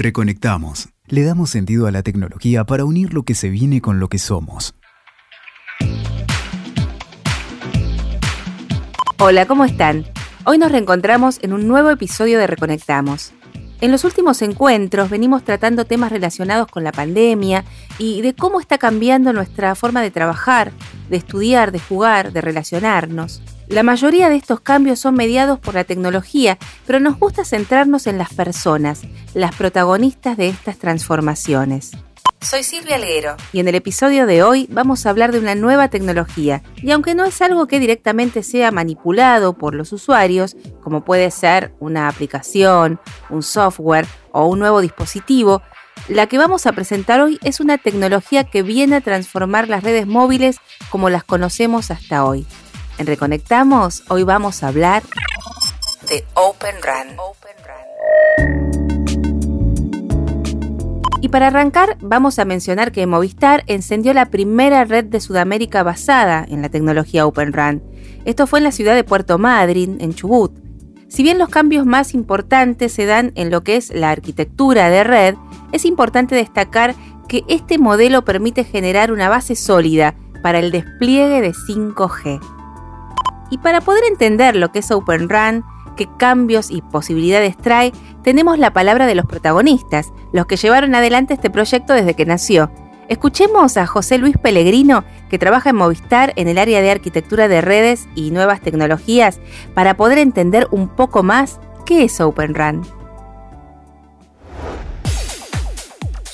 [0.00, 0.90] Reconectamos.
[1.08, 4.18] Le damos sentido a la tecnología para unir lo que se viene con lo que
[4.18, 4.76] somos.
[9.18, 10.06] Hola, ¿cómo están?
[10.44, 13.32] Hoy nos reencontramos en un nuevo episodio de Reconectamos.
[13.80, 17.64] En los últimos encuentros venimos tratando temas relacionados con la pandemia
[17.98, 20.72] y de cómo está cambiando nuestra forma de trabajar,
[21.08, 23.40] de estudiar, de jugar, de relacionarnos.
[23.68, 28.18] La mayoría de estos cambios son mediados por la tecnología, pero nos gusta centrarnos en
[28.18, 29.02] las personas,
[29.34, 31.92] las protagonistas de estas transformaciones.
[32.40, 35.88] Soy Silvia Alguero y en el episodio de hoy vamos a hablar de una nueva
[35.88, 36.62] tecnología.
[36.76, 41.74] Y aunque no es algo que directamente sea manipulado por los usuarios, como puede ser
[41.80, 45.62] una aplicación, un software o un nuevo dispositivo,
[46.06, 50.06] la que vamos a presentar hoy es una tecnología que viene a transformar las redes
[50.06, 50.58] móviles
[50.90, 52.46] como las conocemos hasta hoy.
[52.98, 55.02] En Reconectamos, hoy vamos a hablar
[56.08, 58.67] de Open Run.
[61.20, 66.46] Y para arrancar, vamos a mencionar que Movistar encendió la primera red de Sudamérica basada
[66.48, 67.82] en la tecnología Open Run.
[68.24, 70.52] Esto fue en la ciudad de Puerto Madryn, en Chubut.
[71.08, 75.02] Si bien los cambios más importantes se dan en lo que es la arquitectura de
[75.02, 75.34] red,
[75.72, 76.94] es importante destacar
[77.26, 82.40] que este modelo permite generar una base sólida para el despliegue de 5G.
[83.50, 85.64] Y para poder entender lo que es Open Run,
[85.98, 91.34] qué cambios y posibilidades trae, tenemos la palabra de los protagonistas, los que llevaron adelante
[91.34, 92.70] este proyecto desde que nació.
[93.08, 97.60] Escuchemos a José Luis Pellegrino, que trabaja en Movistar en el área de arquitectura de
[97.60, 99.40] redes y nuevas tecnologías,
[99.74, 102.97] para poder entender un poco más qué es Open Run.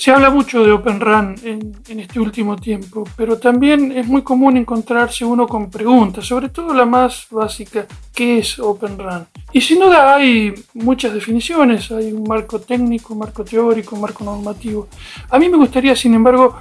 [0.05, 4.59] Se habla mucho de Open Run en, este último tiempo, pero también es muy común
[4.59, 9.27] encontrarse uno con preguntas, sobre todo la más básica, ¿qué es Open Run?
[9.51, 14.25] Y sin duda hay muchas definiciones, hay un marco técnico, un marco teórico, un marco
[14.25, 14.89] normativo.
[15.31, 16.55] A mí me gustaría, sin embargo,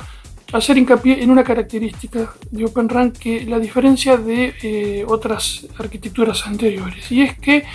[0.53, 6.48] hacer hincapié en una característica de Open Run que la diferencia de eh, otras arquitecturas
[6.48, 7.65] anteriores, y es que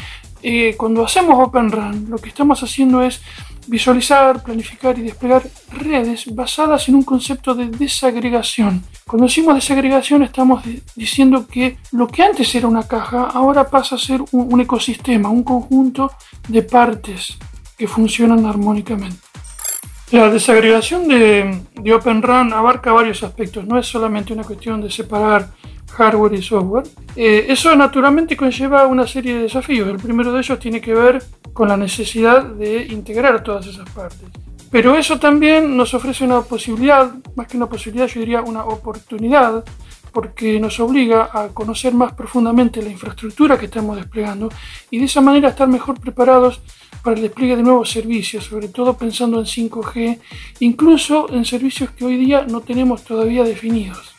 [0.42, 3.20] eh, cuando hacemos Open Run, lo que estamos haciendo es
[3.68, 5.42] visualizar, planificar y desplegar
[5.72, 8.82] redes basadas en un concepto de desagregación.
[9.06, 10.64] Cuando decimos desagregación estamos
[10.96, 15.44] diciendo que lo que antes era una caja ahora pasa a ser un, ecosistema, un
[15.44, 16.12] conjunto
[16.48, 17.36] de partes
[17.76, 19.18] que funcionan armónicamente.
[20.10, 24.90] La desagregación de, de Open Run abarca varios aspectos, no es solamente una cuestión de
[24.90, 25.50] separar
[25.88, 26.86] hardware y software.
[27.16, 29.88] Eh, eso naturalmente conlleva una serie de desafíos.
[29.88, 31.22] El primero de ellos tiene que ver
[31.52, 34.28] con la necesidad de integrar todas esas partes.
[34.70, 39.64] Pero eso también nos ofrece una posibilidad, más que una posibilidad, yo diría una oportunidad,
[40.12, 44.48] porque nos obliga a conocer más profundamente la infraestructura que estamos desplegando
[44.90, 46.60] y de esa manera estar mejor preparados
[47.02, 50.18] para el despliegue de nuevos servicios, sobre todo pensando en 5G,
[50.60, 54.14] incluso en servicios que hoy día no tenemos todavía definidos.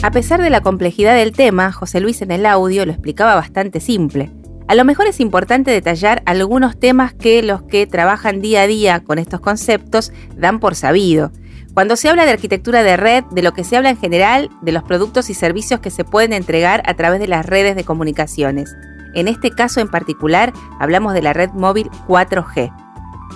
[0.00, 3.80] A pesar de la complejidad del tema, José Luis en el audio lo explicaba bastante
[3.80, 4.30] simple.
[4.68, 9.02] A lo mejor es importante detallar algunos temas que los que trabajan día a día
[9.02, 11.32] con estos conceptos dan por sabido.
[11.74, 14.70] Cuando se habla de arquitectura de red, de lo que se habla en general, de
[14.70, 18.76] los productos y servicios que se pueden entregar a través de las redes de comunicaciones.
[19.14, 22.72] En este caso en particular, hablamos de la red móvil 4G.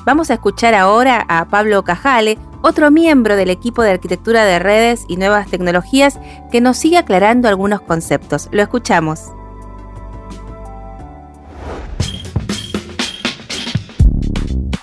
[0.04, 5.04] Vamos a escuchar ahora a Pablo Cajale, otro miembro del equipo de arquitectura de redes
[5.08, 6.18] y nuevas tecnologías
[6.50, 8.48] que nos sigue aclarando algunos conceptos.
[8.52, 9.32] Lo escuchamos.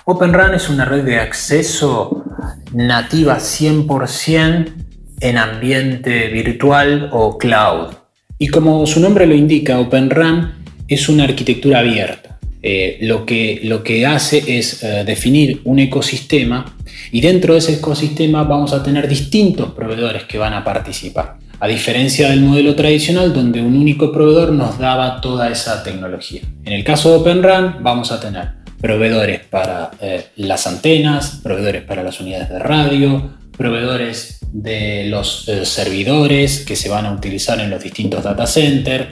[0.04, 2.24] OpenRun es una red de acceso
[2.72, 4.72] nativa 100%
[5.20, 7.94] en ambiente virtual o cloud.
[8.38, 10.52] Y como su nombre lo indica, OpenRun
[10.88, 12.29] es una arquitectura abierta.
[12.62, 16.76] Eh, lo, que, lo que hace es eh, definir un ecosistema
[17.10, 21.38] y dentro de ese ecosistema vamos a tener distintos proveedores que van a participar.
[21.58, 26.42] A diferencia del modelo tradicional donde un único proveedor nos daba toda esa tecnología.
[26.66, 32.02] En el caso de OpenRun vamos a tener proveedores para eh, las antenas, proveedores para
[32.02, 37.82] las unidades de radio, proveedores de los servidores que se van a utilizar en los
[37.82, 39.08] distintos data centers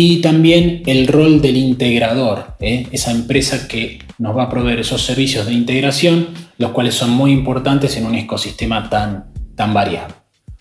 [0.00, 2.86] y también el rol del integrador, ¿eh?
[2.92, 7.32] esa empresa que nos va a proveer esos servicios de integración, los cuales son muy
[7.32, 9.24] importantes en un ecosistema tan,
[9.56, 10.14] tan variado.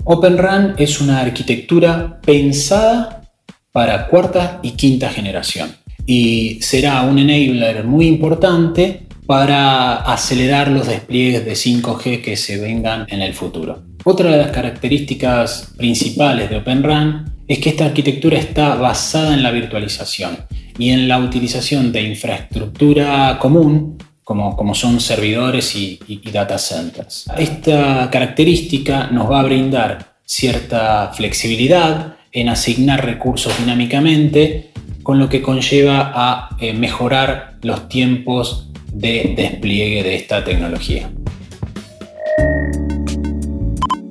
[0.06, 3.30] OpenRun es una arquitectura pensada
[3.72, 5.70] para cuarta y quinta generación
[6.08, 13.06] y será un enabler muy importante para acelerar los despliegues de 5G que se vengan
[13.08, 13.84] en el futuro.
[14.04, 19.52] Otra de las características principales de OpenRun es que esta arquitectura está basada en la
[19.52, 20.38] virtualización
[20.78, 27.26] y en la utilización de infraestructura común como, como son servidores y, y data centers.
[27.38, 34.72] Esta característica nos va a brindar cierta flexibilidad en asignar recursos dinámicamente,
[35.02, 41.10] con lo que conlleva a eh, mejorar los tiempos de despliegue de esta tecnología.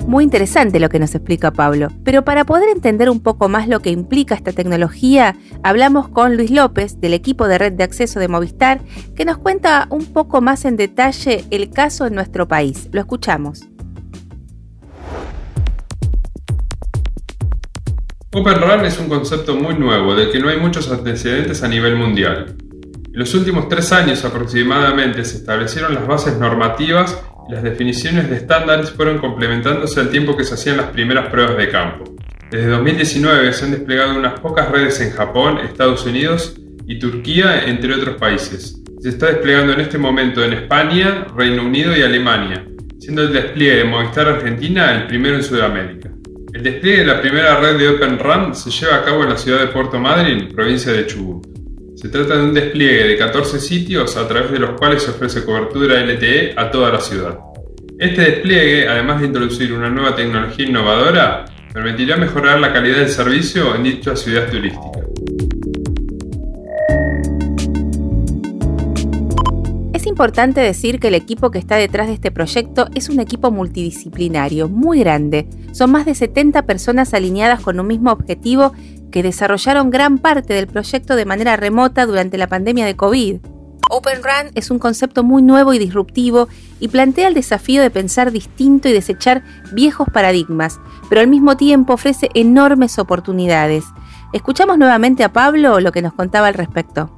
[0.06, 3.80] Muy interesante lo que nos explica Pablo, pero para poder entender un poco más lo
[3.80, 8.28] que implica esta tecnología, hablamos con Luis López del equipo de red de acceso de
[8.28, 8.80] Movistar,
[9.16, 12.88] que nos cuenta un poco más en detalle el caso en nuestro país.
[12.92, 13.66] Lo escuchamos.
[18.32, 21.96] Open RAN es un concepto muy nuevo, del que no hay muchos antecedentes a nivel
[21.96, 22.56] mundial.
[23.12, 28.90] En los últimos tres años aproximadamente se establecieron las bases normativas las definiciones de estándares
[28.90, 32.16] fueron complementándose al tiempo que se hacían las primeras pruebas de campo.
[32.50, 36.56] Desde 2019 se han desplegado unas pocas redes en Japón, Estados Unidos
[36.86, 38.82] y Turquía, entre otros países.
[39.00, 42.64] Se está desplegando en este momento en España, Reino Unido y Alemania,
[42.98, 46.10] siendo el despliegue de Movistar Argentina el primero en Sudamérica.
[46.52, 49.36] El despliegue de la primera red de Open RAN se lleva a cabo en la
[49.36, 51.55] ciudad de Puerto Madryn, provincia de Chubut.
[51.96, 55.46] Se trata de un despliegue de 14 sitios a través de los cuales se ofrece
[55.46, 57.38] cobertura LTE a toda la ciudad.
[57.98, 63.74] Este despliegue, además de introducir una nueva tecnología innovadora, permitirá mejorar la calidad del servicio
[63.74, 65.00] en dicha ciudad turística.
[69.94, 73.50] Es importante decir que el equipo que está detrás de este proyecto es un equipo
[73.50, 75.48] multidisciplinario, muy grande.
[75.72, 78.74] Son más de 70 personas alineadas con un mismo objetivo
[79.16, 83.36] que desarrollaron gran parte del proyecto de manera remota durante la pandemia de COVID.
[83.88, 86.48] Open Run es un concepto muy nuevo y disruptivo
[86.80, 89.42] y plantea el desafío de pensar distinto y desechar
[89.72, 90.78] viejos paradigmas,
[91.08, 93.84] pero al mismo tiempo ofrece enormes oportunidades.
[94.34, 97.10] Escuchamos nuevamente a Pablo lo que nos contaba al respecto.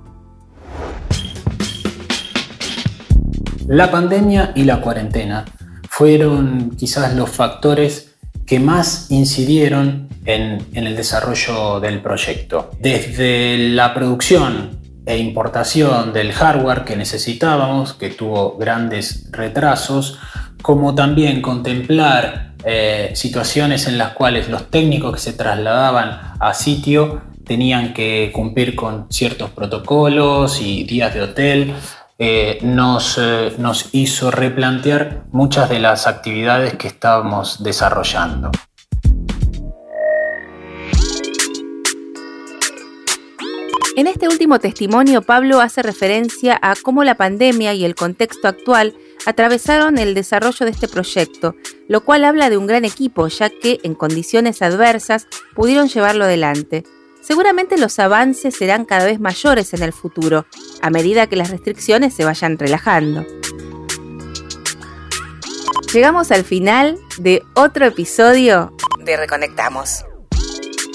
[3.67, 5.47] La pandemia y la cuarentena
[5.89, 8.15] fueron quizás los factores
[8.47, 12.71] que más incidieron en, el desarrollo del proyecto.
[12.79, 20.19] Desde la producción e importación del hardware que necesitábamos, que tuvo grandes retrasos,
[20.61, 27.23] como también contemplar eh, situaciones en las cuales los técnicos que se trasladaban a sitio
[27.47, 31.75] tenían que cumplir con ciertos protocolos y días de hotel,
[32.19, 38.51] eh, nos, eh, nos hizo replantear muchas de las actividades que estábamos desarrollando.
[43.99, 48.95] En este último testimonio, Pablo hace referencia a cómo la pandemia y el contexto actual
[49.27, 51.57] atravesaron el desarrollo de este proyecto,
[51.89, 56.85] lo cual habla de un gran equipo, ya que en condiciones adversas pudieron llevarlo adelante.
[57.23, 60.47] Seguramente los avances serán cada vez mayores en el futuro,
[60.81, 63.27] a medida que las restricciones se vayan relajando.
[65.93, 68.73] Llegamos al final de otro episodio
[69.05, 70.05] de Reconectamos.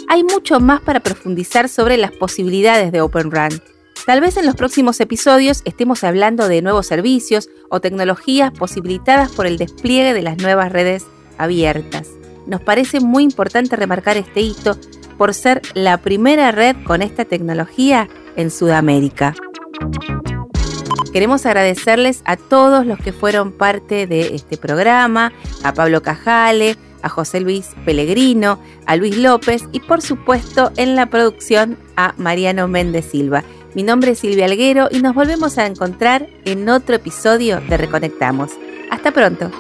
[0.08, 3.62] Hay mucho más para profundizar sobre las posibilidades de Open Run.
[4.06, 9.48] Tal vez en los próximos episodios estemos hablando de nuevos servicios o tecnologías posibilitadas por
[9.48, 11.06] el despliegue de las nuevas redes
[11.38, 12.10] abiertas.
[12.46, 14.78] Nos parece muy importante remarcar este hito
[15.18, 19.36] por ser la primera red con esta tecnología en Sudamérica.
[21.14, 25.32] Queremos agradecerles a todos los que fueron parte de este programa,
[25.64, 31.06] a Pablo Cajale, a José Luis Pellegrino, a Luis López y por supuesto en la
[31.06, 33.44] producción a Mariano Méndez Silva.
[33.76, 38.52] Mi nombre es Silvia Alguero y nos volvemos a encontrar en otro episodio de Reconectamos.
[38.90, 39.52] Hasta pronto.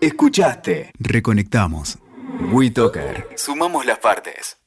[0.00, 0.92] Escuchaste.
[0.98, 1.98] Reconectamos.
[2.52, 3.28] WeToker.
[3.36, 4.57] Sumamos las partes.